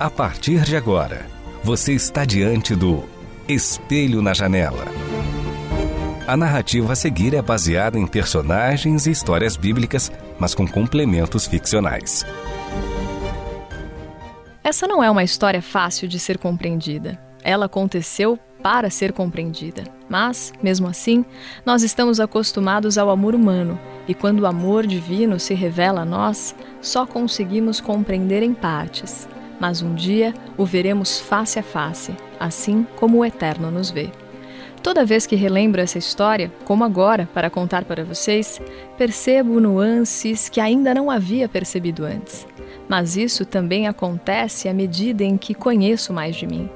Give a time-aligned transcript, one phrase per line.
[0.00, 1.26] A partir de agora,
[1.60, 3.02] você está diante do
[3.48, 4.84] Espelho na Janela.
[6.24, 12.24] A narrativa a seguir é baseada em personagens e histórias bíblicas, mas com complementos ficcionais.
[14.62, 17.18] Essa não é uma história fácil de ser compreendida.
[17.42, 19.82] Ela aconteceu para ser compreendida.
[20.08, 21.24] Mas, mesmo assim,
[21.66, 23.76] nós estamos acostumados ao amor humano,
[24.06, 29.26] e quando o amor divino se revela a nós, só conseguimos compreender em partes.
[29.60, 34.10] Mas um dia o veremos face a face, assim como o Eterno nos vê.
[34.82, 38.60] Toda vez que relembro essa história, como agora para contar para vocês,
[38.96, 42.46] percebo nuances que ainda não havia percebido antes.
[42.88, 46.70] Mas isso também acontece à medida em que conheço mais de mim.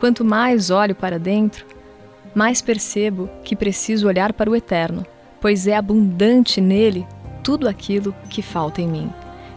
[0.00, 1.66] Quanto mais olho para dentro,
[2.34, 5.06] mais percebo que preciso olhar para o eterno,
[5.40, 7.06] pois é abundante nele
[7.42, 9.12] tudo aquilo que falta em mim.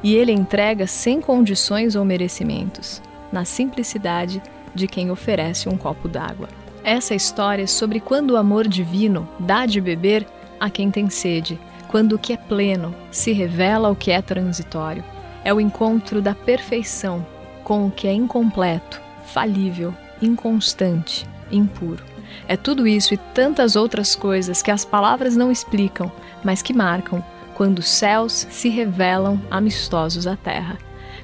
[0.07, 4.41] E ele entrega sem condições ou merecimentos, na simplicidade
[4.73, 6.47] de quem oferece um copo d'água.
[6.81, 10.25] Essa história é sobre quando o amor divino dá de beber
[10.61, 15.03] a quem tem sede, quando o que é pleno se revela ao que é transitório.
[15.43, 17.27] É o encontro da perfeição
[17.65, 22.05] com o que é incompleto, falível, inconstante, impuro.
[22.47, 26.09] É tudo isso e tantas outras coisas que as palavras não explicam,
[26.45, 27.21] mas que marcam
[27.57, 30.77] quando os céus se revelam amistosos à terra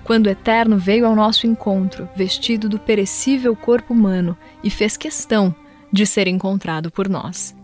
[0.03, 5.56] quando o Eterno veio ao nosso encontro, vestido do perecível corpo humano, e fez questão
[5.92, 7.56] de ser encontrado por nós.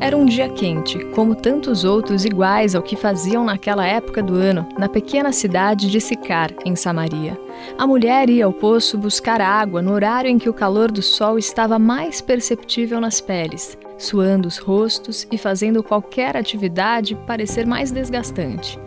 [0.00, 4.68] Era um dia quente, como tantos outros iguais ao que faziam naquela época do ano,
[4.76, 7.38] na pequena cidade de Sicar, em Samaria.
[7.78, 11.38] A mulher ia ao poço buscar água no horário em que o calor do sol
[11.38, 18.78] estava mais perceptível nas peles, suando os rostos e fazendo qualquer atividade parecer mais desgastante.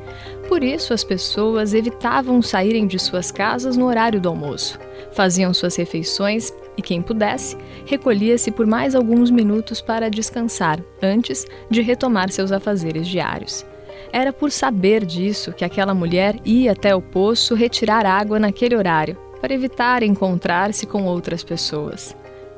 [0.48, 4.78] Por isso, as pessoas evitavam saírem de suas casas no horário do almoço.
[5.14, 11.82] Faziam suas refeições e quem pudesse, recolhia-se por mais alguns minutos para descansar, antes de
[11.82, 13.66] retomar seus afazeres diários.
[14.14, 19.18] Era por saber disso que aquela mulher ia até o poço retirar água naquele horário,
[19.42, 22.16] para evitar encontrar-se com outras pessoas.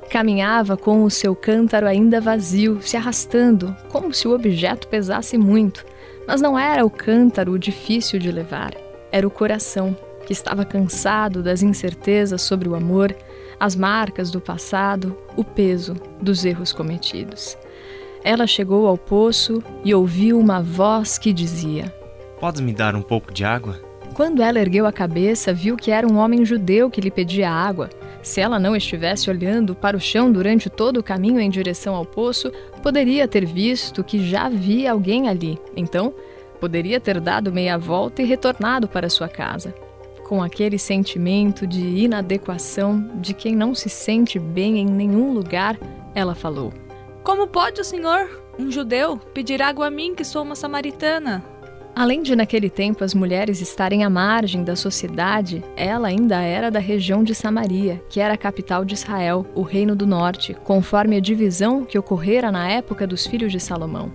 [0.10, 5.86] Caminhava com o seu cântaro ainda vazio, se arrastando, como se o objeto pesasse muito.
[6.28, 8.74] Mas não era o cântaro difícil de levar,
[9.12, 13.16] era o coração, que estava cansado das incertezas sobre o amor,
[13.60, 17.58] as marcas do passado, o peso dos erros cometidos.
[18.24, 21.94] Ela chegou ao poço e ouviu uma voz que dizia:
[22.40, 23.80] Podes me dar um pouco de água?
[24.14, 27.90] Quando ela ergueu a cabeça, viu que era um homem judeu que lhe pedia água.
[28.22, 32.06] Se ela não estivesse olhando para o chão durante todo o caminho em direção ao
[32.06, 32.52] poço,
[32.84, 35.58] poderia ter visto que já havia alguém ali.
[35.76, 36.14] Então,
[36.60, 39.74] poderia ter dado meia volta e retornado para sua casa
[40.30, 45.76] com aquele sentimento de inadequação de quem não se sente bem em nenhum lugar,
[46.14, 46.72] ela falou:
[47.24, 48.30] Como pode o senhor,
[48.60, 51.44] um judeu, pedir água a mim que sou uma samaritana?
[51.96, 56.80] Além de naquele tempo as mulheres estarem à margem da sociedade, ela ainda era da
[56.80, 61.20] região de Samaria, que era a capital de Israel, o Reino do Norte, conforme a
[61.20, 64.12] divisão que ocorrera na época dos filhos de Salomão.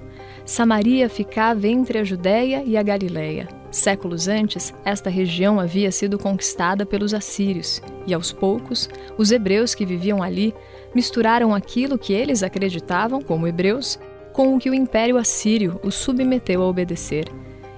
[0.47, 3.64] Samaria ficava entre a Judéia e a Galiléia.
[3.75, 9.85] Séculos antes, esta região havia sido conquistada pelos assírios, e aos poucos, os hebreus que
[9.85, 10.55] viviam ali
[10.95, 13.99] misturaram aquilo que eles acreditavam como hebreus
[14.33, 17.25] com o que o Império Assírio os submeteu a obedecer.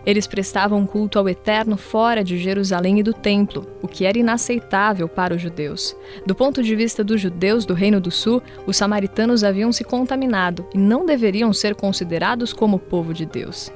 [0.05, 5.09] Eles prestavam culto ao Eterno fora de Jerusalém e do Templo, o que era inaceitável
[5.09, 5.97] para os judeus.
[6.27, 10.67] Do ponto de vista dos judeus do Reino do Sul, os samaritanos haviam se contaminado
[10.75, 13.73] e não deveriam ser considerados como povo de Deus.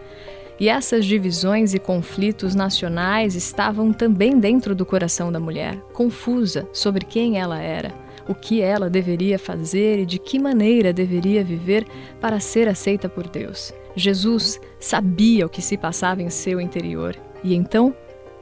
[0.60, 7.06] E essas divisões e conflitos nacionais estavam também dentro do coração da mulher, confusa sobre
[7.06, 7.94] quem ela era,
[8.28, 11.86] o que ela deveria fazer e de que maneira deveria viver
[12.20, 13.72] para ser aceita por Deus.
[13.96, 17.96] Jesus sabia o que se passava em seu interior e então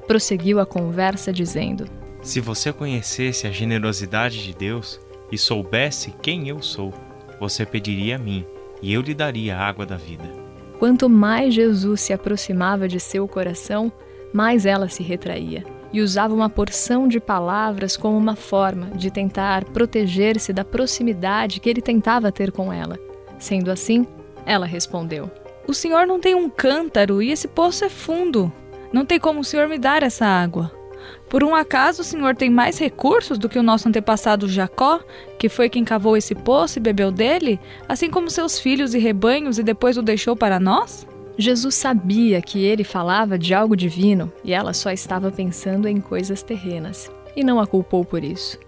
[0.09, 1.85] prosseguiu a conversa dizendo:
[2.21, 5.01] Se você conhecesse a generosidade de Deus
[5.31, 6.93] e soubesse quem eu sou,
[7.41, 8.45] Você pediria a mim,
[8.83, 10.48] e eu lhe daria a água da vida.
[10.79, 13.93] Quanto mais Jesus se aproximava de seu coração,
[14.33, 19.65] mais ela se retraía e usava uma porção de palavras como uma forma de tentar
[19.65, 22.99] proteger-se da proximidade que ele tentava ter com ela.
[23.39, 24.07] Sendo assim,
[24.45, 25.31] ela respondeu:
[25.67, 28.53] O senhor não tem um cântaro e esse poço é fundo.
[28.93, 30.78] Não tem como o senhor me dar essa água.
[31.29, 35.01] Por um acaso o senhor tem mais recursos do que o nosso antepassado Jacó,
[35.39, 39.59] que foi quem cavou esse poço e bebeu dele, assim como seus filhos e rebanhos
[39.59, 41.07] e depois o deixou para nós?
[41.37, 46.43] Jesus sabia que ele falava de algo divino e ela só estava pensando em coisas
[46.43, 48.59] terrenas, e não a culpou por isso.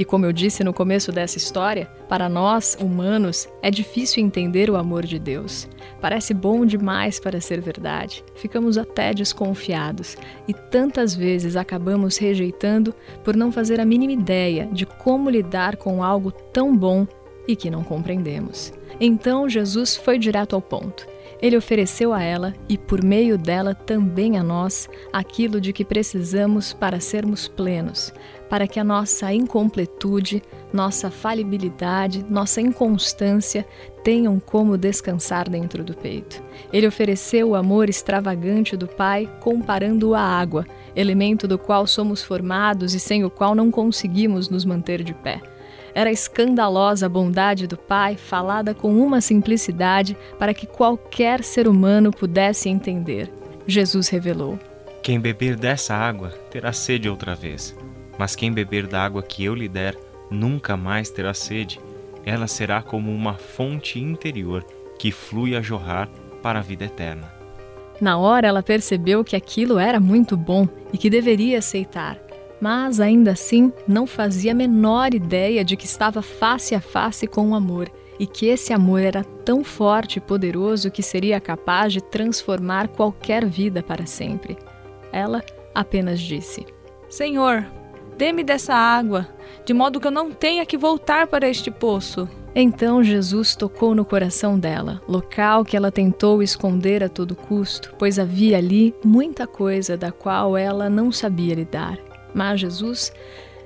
[0.00, 4.76] E como eu disse no começo dessa história, para nós, humanos, é difícil entender o
[4.76, 5.68] amor de Deus.
[6.00, 8.24] Parece bom demais para ser verdade.
[8.34, 10.16] Ficamos até desconfiados
[10.48, 16.02] e tantas vezes acabamos rejeitando por não fazer a mínima ideia de como lidar com
[16.02, 17.06] algo tão bom
[17.46, 18.72] e que não compreendemos.
[18.98, 21.06] Então Jesus foi direto ao ponto.
[21.42, 26.74] Ele ofereceu a ela e, por meio dela, também a nós, aquilo de que precisamos
[26.74, 28.12] para sermos plenos,
[28.50, 30.42] para que a nossa incompletude,
[30.72, 33.64] nossa falibilidade, nossa inconstância
[34.02, 36.42] tenham como descansar dentro do peito.
[36.72, 40.66] Ele ofereceu o amor extravagante do Pai, comparando-o à água,
[40.96, 45.40] elemento do qual somos formados e sem o qual não conseguimos nos manter de pé.
[45.94, 52.10] Era escandalosa a bondade do Pai, falada com uma simplicidade para que qualquer ser humano
[52.10, 53.30] pudesse entender.
[53.66, 54.58] Jesus revelou:
[55.02, 57.76] Quem beber dessa água terá sede outra vez,
[58.20, 59.96] mas quem beber da água que eu lhe der
[60.30, 61.80] nunca mais terá sede.
[62.22, 64.62] Ela será como uma fonte interior
[64.98, 66.06] que flui a jorrar
[66.42, 67.32] para a vida eterna.
[67.98, 72.20] Na hora ela percebeu que aquilo era muito bom e que deveria aceitar
[72.60, 77.48] mas ainda assim não fazia a menor ideia de que estava face a face com
[77.48, 82.02] o amor e que esse amor era tão forte e poderoso que seria capaz de
[82.02, 84.58] transformar qualquer vida para sempre.
[85.10, 85.42] Ela
[85.74, 86.66] apenas disse:
[87.08, 87.64] Senhor,
[88.20, 89.26] dê-me dessa água,
[89.64, 92.28] de modo que eu não tenha que voltar para este poço.
[92.54, 98.18] Então Jesus tocou no coração dela, local que ela tentou esconder a todo custo, pois
[98.18, 101.98] havia ali muita coisa da qual ela não sabia lidar.
[102.34, 103.10] Mas Jesus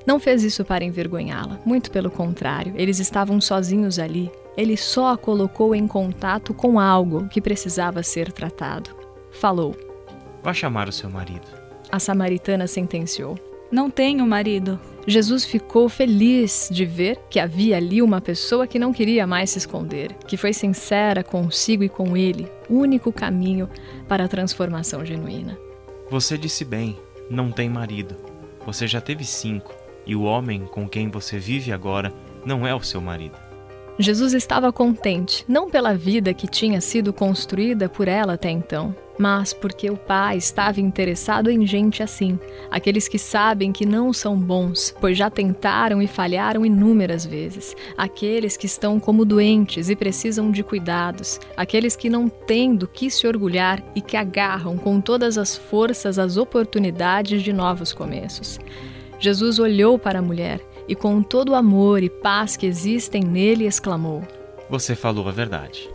[0.07, 4.31] não fez isso para envergonhá-la, muito pelo contrário, eles estavam sozinhos ali.
[4.57, 8.91] Ele só a colocou em contato com algo que precisava ser tratado.
[9.33, 9.75] Falou:
[10.45, 11.49] Vá chamar o seu marido.
[11.91, 13.37] A samaritana sentenciou:
[13.75, 14.79] Não tenho marido.
[15.05, 19.59] Jesus ficou feliz de ver que havia ali uma pessoa que não queria mais se
[19.59, 23.69] esconder, que foi sincera consigo e com ele, único caminho
[24.07, 25.59] para a transformação genuína.
[26.09, 26.97] Você disse bem,
[27.29, 28.15] não tem marido.
[28.65, 29.75] Você já teve cinco,
[30.07, 32.15] e o homem com quem você vive agora
[32.47, 33.37] não é o seu marido.
[33.99, 39.53] Jesus estava contente, não pela vida que tinha sido construída por ela até então, mas
[39.53, 42.39] porque o Pai estava interessado em gente assim,
[42.71, 48.57] aqueles que sabem que não são bons, pois já tentaram e falharam inúmeras vezes, aqueles
[48.57, 53.27] que estão como doentes e precisam de cuidados, aqueles que não têm do que se
[53.27, 58.59] orgulhar e que agarram com todas as forças as oportunidades de novos começos.
[59.19, 63.67] Jesus olhou para a mulher e, com todo o amor e paz que existem nele,
[63.67, 64.23] exclamou:
[64.69, 65.94] Você falou a verdade.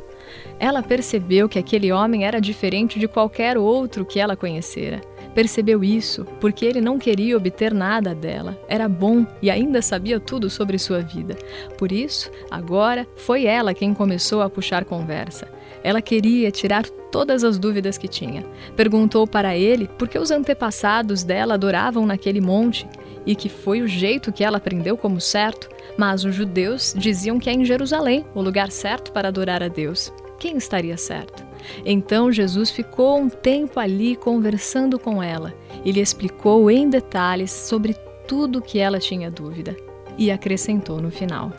[0.59, 5.01] Ela percebeu que aquele homem era diferente de qualquer outro que ela conhecera.
[5.33, 8.59] Percebeu isso porque ele não queria obter nada dela.
[8.67, 11.37] Era bom e ainda sabia tudo sobre sua vida.
[11.77, 15.47] Por isso, agora foi ela quem começou a puxar conversa.
[15.81, 18.45] Ela queria tirar todas as dúvidas que tinha.
[18.75, 22.85] Perguntou para ele por que os antepassados dela adoravam naquele monte
[23.25, 27.49] e que foi o jeito que ela aprendeu como certo, mas os judeus diziam que
[27.49, 30.11] é em Jerusalém o lugar certo para adorar a Deus.
[30.39, 31.45] Quem estaria certo?
[31.85, 35.53] Então Jesus ficou um tempo ali conversando com ela
[35.83, 37.93] e lhe explicou em detalhes sobre
[38.25, 39.75] tudo que ela tinha dúvida
[40.17, 41.51] e acrescentou no final: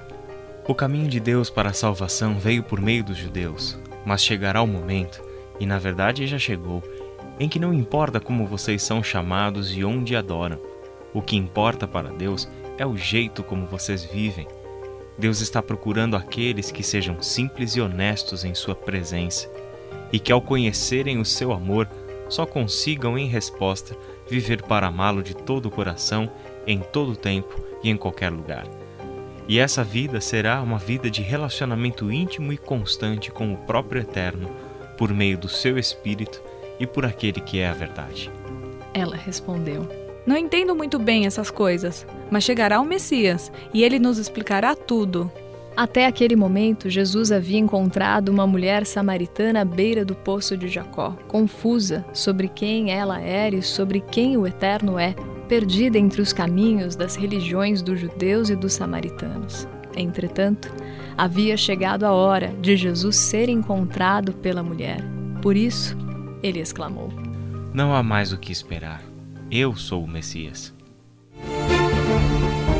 [0.67, 4.67] O caminho de Deus para a salvação veio por meio dos judeus, mas chegará o
[4.67, 5.23] momento,
[5.59, 6.83] e na verdade já chegou,
[7.39, 10.59] em que não importa como vocês são chamados e onde adoram,
[11.13, 14.47] o que importa para Deus é o jeito como vocês vivem.
[15.19, 19.49] Deus está procurando aqueles que sejam simples e honestos em Sua presença
[20.13, 21.89] e que, ao conhecerem o seu amor,
[22.29, 23.97] só consigam, em resposta,
[24.29, 26.31] viver para amá-lo de todo o coração,
[26.67, 28.67] em todo o tempo e em qualquer lugar.
[29.49, 34.49] E essa vida será uma vida de relacionamento íntimo e constante com o próprio Eterno,
[34.97, 36.41] por meio do seu Espírito
[36.79, 38.31] e por aquele que é a verdade.
[38.95, 39.89] Ela respondeu.
[40.27, 45.31] Não entendo muito bem essas coisas, mas chegará o Messias e ele nos explicará tudo.
[45.77, 51.17] Até aquele momento, Jesus havia encontrado uma mulher samaritana à beira do poço de Jacó,
[51.27, 55.15] confusa sobre quem ela era e sobre quem o Eterno é,
[55.49, 59.67] perdida entre os caminhos das religiões dos judeus e dos samaritanos.
[59.97, 60.73] Entretanto,
[61.17, 65.03] havia chegado a hora de Jesus ser encontrado pela mulher.
[65.41, 65.97] Por isso,
[66.43, 67.11] ele exclamou:
[67.73, 69.10] Não há mais o que esperar.
[69.53, 70.73] Eu sou o Messias.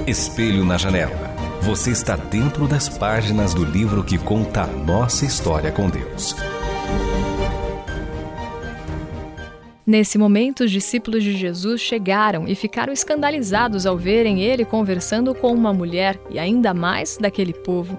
[0.07, 1.35] Espelho na janela.
[1.63, 6.37] Você está dentro das páginas do livro que conta a nossa história com Deus.
[9.85, 15.53] Nesse momento, os discípulos de Jesus chegaram e ficaram escandalizados ao verem ele conversando com
[15.53, 17.99] uma mulher e ainda mais daquele povo.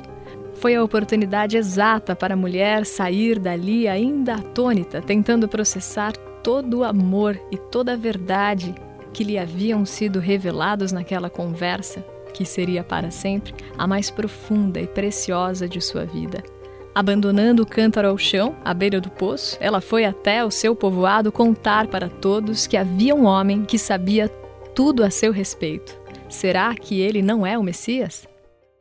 [0.56, 6.14] Foi a oportunidade exata para a mulher sair dali ainda atônita, tentando processar
[6.44, 8.76] todo o amor e toda a verdade
[9.14, 14.88] que lhe haviam sido revelados naquela conversa, que seria para sempre a mais profunda e
[14.88, 16.44] preciosa de sua vida.
[16.94, 21.32] Abandonando o cântaro ao chão, à beira do poço, ela foi até o seu povoado
[21.32, 24.28] contar para todos que havia um homem que sabia
[24.76, 25.98] tudo a seu respeito.
[26.28, 28.28] Será que ele não é o Messias?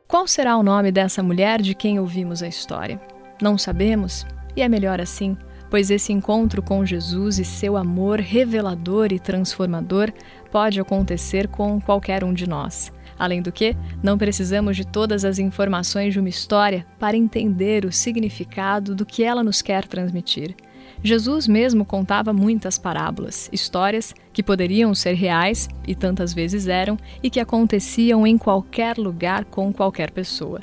[0.07, 2.99] Qual será o nome dessa mulher de quem ouvimos a história?
[3.41, 4.25] Não sabemos,
[4.57, 5.37] e é melhor assim,
[5.71, 10.11] pois esse encontro com Jesus e seu amor revelador e transformador
[10.51, 12.91] pode acontecer com qualquer um de nós.
[13.17, 17.91] Além do que, não precisamos de todas as informações de uma história para entender o
[17.91, 20.55] significado do que ela nos quer transmitir.
[21.03, 27.29] Jesus mesmo contava muitas parábolas, histórias que poderiam ser reais, e tantas vezes eram, e
[27.29, 30.59] que aconteciam em qualquer lugar com qualquer pessoa.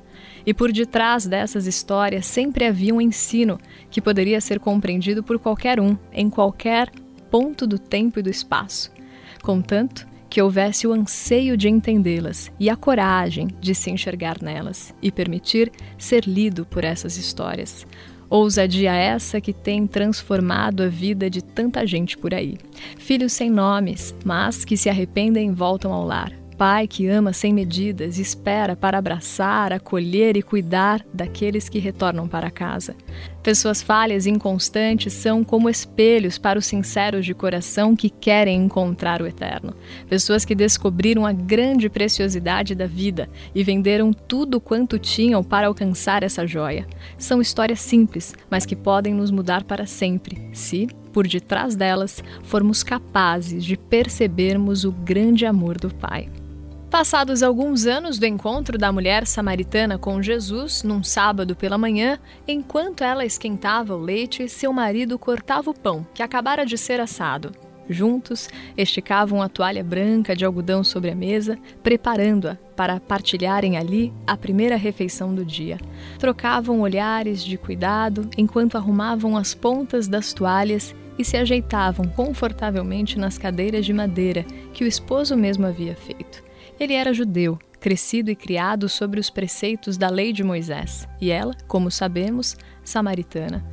[0.46, 3.58] E por detrás dessas histórias sempre havia um ensino
[3.90, 6.90] que poderia ser compreendido por qualquer um, em qualquer
[7.30, 8.90] ponto do tempo e do espaço.
[9.42, 15.10] Contanto que houvesse o anseio de entendê-las e a coragem de se enxergar nelas e
[15.10, 17.86] permitir ser lido por essas histórias.
[18.30, 22.58] Ousadia essa que tem transformado a vida de tanta gente por aí.
[22.98, 27.54] Filhos sem nomes, mas que se arrependem e voltam ao lar pai que ama sem
[27.54, 32.96] medidas, espera para abraçar, acolher e cuidar daqueles que retornam para casa.
[33.44, 39.22] Pessoas falhas e inconstantes são como espelhos para os sinceros de coração que querem encontrar
[39.22, 39.72] o eterno.
[40.08, 46.24] Pessoas que descobriram a grande preciosidade da vida e venderam tudo quanto tinham para alcançar
[46.24, 46.88] essa joia.
[47.16, 52.82] São histórias simples, mas que podem nos mudar para sempre, se, por detrás delas, formos
[52.82, 56.28] capazes de percebermos o grande amor do Pai.
[56.90, 63.04] Passados alguns anos do encontro da mulher samaritana com Jesus, num sábado pela manhã, enquanto
[63.04, 67.52] ela esquentava o leite, seu marido cortava o pão, que acabara de ser assado.
[67.90, 74.34] Juntos, esticavam a toalha branca de algodão sobre a mesa, preparando-a para partilharem ali a
[74.34, 75.78] primeira refeição do dia.
[76.18, 83.36] Trocavam olhares de cuidado enquanto arrumavam as pontas das toalhas e se ajeitavam confortavelmente nas
[83.36, 84.42] cadeiras de madeira
[84.72, 86.47] que o esposo mesmo havia feito.
[86.78, 91.52] Ele era judeu, crescido e criado sobre os preceitos da lei de Moisés, e ela,
[91.66, 93.64] como sabemos, samaritana.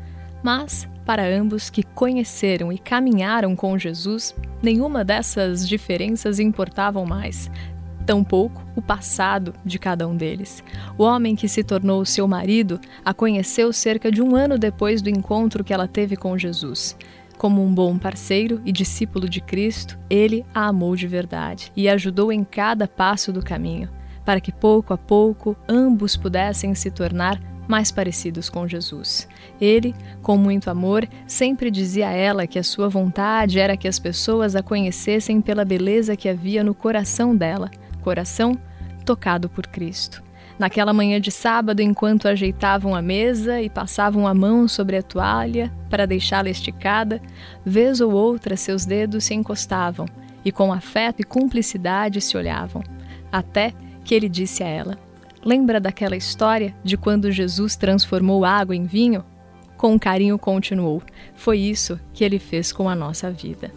[0.44, 7.50] Mas, para ambos que conheceram e caminharam com Jesus, nenhuma dessas diferenças importavam mais,
[8.06, 10.64] tampouco o passado de cada um deles.
[10.98, 15.10] O homem que se tornou seu marido a conheceu cerca de um ano depois do
[15.10, 16.96] encontro que ela teve com Jesus.
[17.38, 22.32] Como um bom parceiro e discípulo de Cristo, ele a amou de verdade e ajudou
[22.32, 23.90] em cada passo do caminho,
[24.24, 29.28] para que pouco a pouco ambos pudessem se tornar mais parecidos com Jesus.
[29.60, 34.00] Ele, com muito amor, sempre dizia a ela que a sua vontade era que as
[34.00, 37.70] pessoas a conhecessem pela beleza que havia no coração dela,
[38.02, 38.58] coração
[39.04, 40.25] tocado por Cristo.
[40.58, 45.72] Naquela manhã de sábado, enquanto ajeitavam a mesa e passavam a mão sobre a toalha
[45.90, 47.22] para deixá-la esticada,
[47.66, 50.06] vez ou outra seus dedos se encostavam
[50.46, 52.82] e com afeto e cumplicidade se olhavam,
[53.32, 54.98] até que ele disse a ela:
[55.44, 59.26] Lembra daquela história de quando Jesus transformou água em vinho?
[59.76, 61.02] Com carinho continuou:
[61.34, 63.72] Foi isso que ele fez com a nossa vida.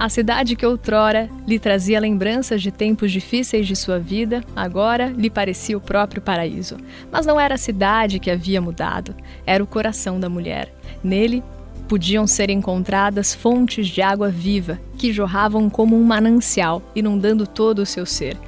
[0.00, 5.28] A cidade que outrora lhe trazia lembranças de tempos difíceis de sua vida, agora lhe
[5.28, 6.78] parecia o próprio paraíso.
[7.12, 9.14] Mas não era a cidade que havia mudado,
[9.44, 10.74] era o coração da mulher.
[11.04, 11.42] Nele
[11.86, 17.86] podiam ser encontradas fontes de água viva que jorravam como um manancial, inundando todo o
[17.86, 18.38] seu ser.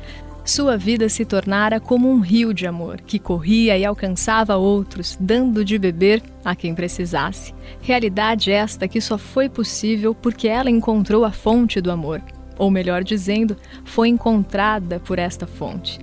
[0.45, 5.65] Sua vida se tornara como um rio de amor que corria e alcançava outros, dando
[5.65, 7.55] de beber a quem precisasse.
[7.81, 12.21] Realidade esta que só foi possível porque ela encontrou a fonte do amor,
[12.59, 16.01] ou melhor dizendo, foi encontrada por esta fonte.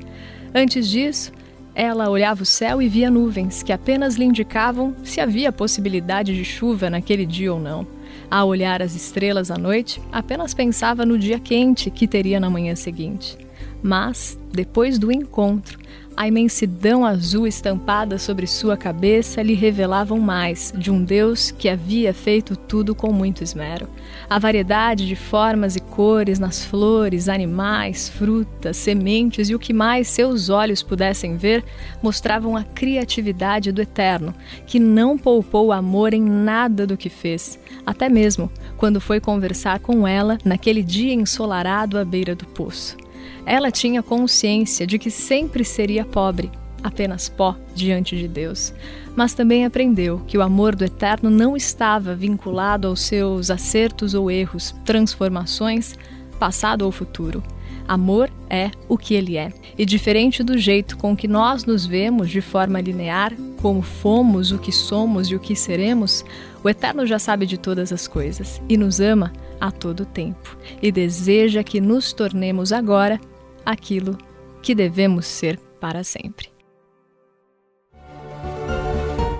[0.55, 1.33] Antes disso,
[1.75, 6.43] Ela olhava o céu e via nuvens que apenas lhe indicavam se havia possibilidade de
[6.43, 7.87] chuva naquele dia ou não.
[8.29, 12.75] Ao olhar as estrelas à noite, apenas pensava no dia quente que teria na manhã
[12.75, 13.37] seguinte.
[13.81, 15.79] Mas, depois do encontro,
[16.19, 22.13] a imensidão azul estampada sobre sua cabeça lhe revelavam mais de um Deus que havia
[22.13, 23.87] feito tudo com muito esmero.
[24.29, 30.09] A variedade de formas e cores nas flores, animais, frutas, sementes e o que mais
[30.09, 31.63] seus olhos pudessem ver
[32.03, 34.35] mostravam a criatividade do Eterno,
[34.67, 40.05] que não poupou amor em nada do que fez, até mesmo quando foi conversar com
[40.05, 42.97] ela naquele dia ensolarado à beira do poço.
[43.45, 46.51] Ela tinha consciência de que sempre seria pobre,
[46.83, 48.73] apenas pó diante de Deus,
[49.15, 54.29] mas também aprendeu que o amor do Eterno não estava vinculado aos seus acertos ou
[54.29, 55.95] erros, transformações,
[56.39, 57.43] passado ou futuro.
[57.87, 59.51] Amor é o que ele é.
[59.77, 64.59] E diferente do jeito com que nós nos vemos de forma linear, como fomos, o
[64.59, 66.23] que somos e o que seremos,
[66.63, 70.91] o Eterno já sabe de todas as coisas e nos ama a todo tempo e
[70.91, 73.19] deseja que nos tornemos agora
[73.65, 74.17] aquilo
[74.61, 76.49] que devemos ser para sempre.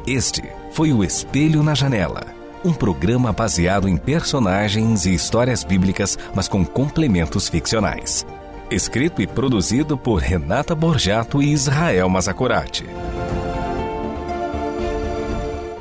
[0.07, 2.21] Este foi o Espelho na Janela,
[2.65, 8.25] um programa baseado em personagens e histórias bíblicas, mas com complementos ficcionais.
[8.71, 12.85] Escrito e produzido por Renata Borjato e Israel Mazacorati.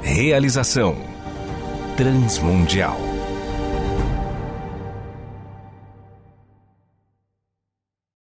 [0.02, 0.96] Realização
[1.96, 3.07] Transmundial.